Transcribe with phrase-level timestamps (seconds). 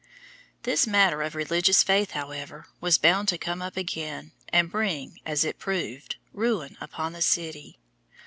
[0.63, 5.45] This matter of religious faith, however, was bound to come up again and bring, as
[5.45, 7.77] it proved, ruin upon the city.